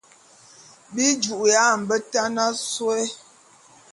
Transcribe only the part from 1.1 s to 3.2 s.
ju'uya a mbetan asôé.